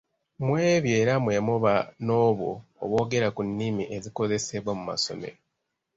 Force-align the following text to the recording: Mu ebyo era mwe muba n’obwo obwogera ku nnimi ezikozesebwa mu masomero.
Mu 0.43 0.53
ebyo 0.73 0.93
era 1.01 1.13
mwe 1.23 1.35
muba 1.47 1.73
n’obwo 2.05 2.49
obwogera 2.83 3.27
ku 3.35 3.41
nnimi 3.47 3.83
ezikozesebwa 3.95 4.71
mu 4.77 4.83
masomero. 4.89 5.37